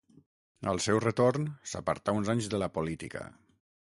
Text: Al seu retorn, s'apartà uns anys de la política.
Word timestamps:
Al 0.71 0.79
seu 0.85 1.01
retorn, 1.03 1.45
s'apartà 1.73 2.17
uns 2.21 2.33
anys 2.35 2.49
de 2.55 2.61
la 2.65 2.73
política. 2.79 3.25